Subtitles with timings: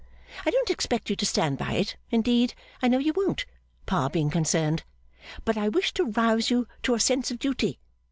[0.47, 3.45] I don't expect you to stand by it indeed, I know you won't,
[3.85, 4.83] Pa being concerned
[5.45, 7.77] but I wish to rouse you to a sense of duty.